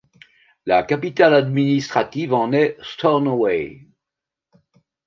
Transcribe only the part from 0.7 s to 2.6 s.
capitale administrative en